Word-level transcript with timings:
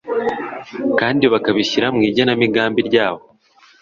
kandi 0.99 1.23
bakabishyira 1.33 1.87
mu 1.95 2.01
igenamigambi 2.09 2.81
ryabo 2.89 3.21